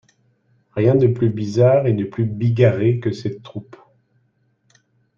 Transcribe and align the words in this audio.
Rien 0.71 0.95
de 0.95 1.05
plus 1.05 1.29
bizarre 1.29 1.85
et 1.85 1.93
de 1.93 2.05
plus 2.05 2.25
bigarré 2.25 2.99
que 2.99 3.11
cette 3.11 3.43
troupe. 3.43 3.75